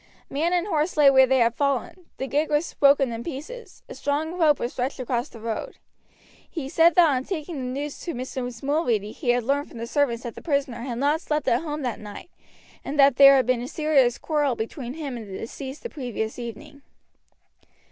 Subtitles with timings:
[0.31, 3.93] Man and horse lay where they had fallen, the gig was broken in pieces, a
[3.93, 5.77] strong rope was stretched across the road.
[6.49, 8.63] He said that on taking the news to Mrs.
[8.63, 11.83] Mulready he had learned from the servants that the prisoner had not slept at home
[11.83, 12.31] that night,
[12.83, 16.39] and that there had been a serious quarrel between him and the deceased the previous
[16.39, 16.81] evening.